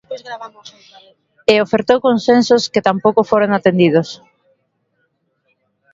[1.53, 4.09] E ofertou consensos que tampouco foron atendidos.